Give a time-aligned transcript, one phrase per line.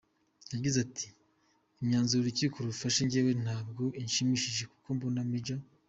[0.53, 1.07] Yagize ati
[1.81, 5.47] “Imyanzuro urukiko rufashe njyewe ntabwo inshimishije kuko mbona Maj.